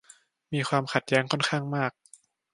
[0.53, 1.91] มีความขัดแย้งค่อนข้างมาก